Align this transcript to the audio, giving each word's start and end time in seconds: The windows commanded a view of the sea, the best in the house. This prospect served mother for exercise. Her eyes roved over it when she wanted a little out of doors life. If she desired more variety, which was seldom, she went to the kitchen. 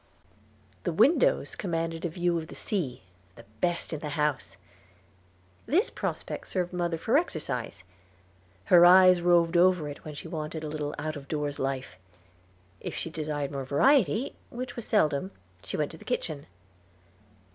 The 0.81 0.91
windows 0.91 1.55
commanded 1.55 2.05
a 2.05 2.09
view 2.09 2.35
of 2.39 2.47
the 2.47 2.55
sea, 2.55 3.03
the 3.35 3.45
best 3.59 3.93
in 3.93 3.99
the 3.99 4.09
house. 4.09 4.57
This 5.67 5.91
prospect 5.91 6.47
served 6.47 6.73
mother 6.73 6.97
for 6.97 7.19
exercise. 7.19 7.83
Her 8.65 8.83
eyes 8.83 9.21
roved 9.21 9.55
over 9.55 9.87
it 9.89 10.03
when 10.03 10.15
she 10.15 10.27
wanted 10.27 10.63
a 10.63 10.69
little 10.69 10.95
out 10.97 11.15
of 11.15 11.27
doors 11.27 11.59
life. 11.59 11.97
If 12.79 12.95
she 12.95 13.11
desired 13.11 13.51
more 13.51 13.63
variety, 13.63 14.33
which 14.49 14.75
was 14.75 14.87
seldom, 14.87 15.29
she 15.63 15.77
went 15.77 15.91
to 15.91 15.99
the 15.99 16.03
kitchen. 16.05 16.47